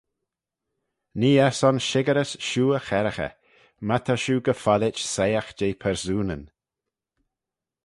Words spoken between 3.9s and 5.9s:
ta shiu gy-follit soiagh jeh